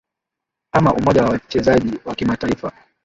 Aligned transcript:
ama 0.71 0.93
umoja 0.93 1.23
wa 1.23 1.29
wachezaji 1.29 1.99
wa 2.05 2.15
kimataifa 2.15 2.71